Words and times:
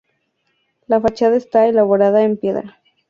La 0.87 0.99
fachada 0.99 1.35
está 1.37 1.67
elaborada 1.67 2.23
en 2.23 2.35
piedra. 2.35 2.81